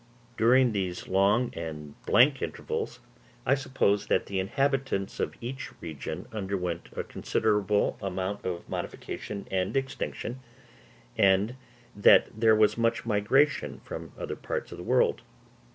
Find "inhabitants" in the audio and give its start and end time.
4.39-5.19